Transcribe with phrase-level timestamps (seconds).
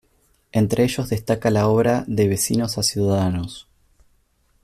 [0.51, 3.67] Entre ellos destaca la obra “De vecinos a ciudadanos.